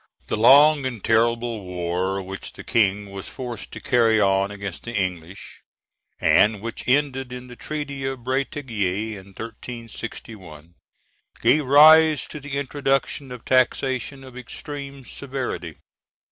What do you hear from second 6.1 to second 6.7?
and